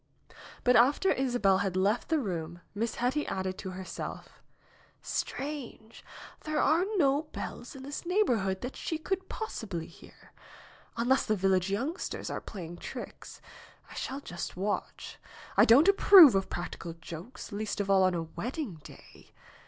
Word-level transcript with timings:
But 0.63 0.75
after 0.75 1.11
Isabel 1.11 1.59
had 1.59 1.75
left 1.77 2.09
the 2.09 2.17
room 2.17 2.61
Miss 2.73 2.95
Hetty 2.95 3.27
added 3.27 3.55
to 3.59 3.69
herself: 3.69 4.41
"Strange! 5.03 6.03
There 6.39 6.59
are 6.59 6.85
no 6.97 7.27
bells 7.31 7.75
in 7.75 7.83
this 7.83 8.03
neigh 8.03 8.23
borhood 8.23 8.61
that 8.61 8.75
she 8.75 8.97
could 8.97 9.29
possibly 9.29 9.85
hear. 9.85 10.33
Unless 10.97 11.27
the 11.27 11.35
village 11.35 11.69
youngsters 11.69 12.31
are 12.31 12.41
playing 12.41 12.77
tricks. 12.77 13.41
I 13.91 13.93
shall 13.93 14.21
just 14.21 14.57
watch. 14.57 15.19
I 15.55 15.65
don't 15.65 15.87
approve 15.87 16.33
of 16.33 16.49
practical 16.49 16.93
jokes, 16.93 17.51
least 17.51 17.79
of 17.79 17.87
all 17.91 18.01
on 18.01 18.15
a 18.15 18.23
wed 18.23 18.53
ding 18.53 18.81
day. 18.83 19.33